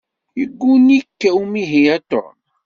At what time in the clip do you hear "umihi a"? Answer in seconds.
1.41-1.97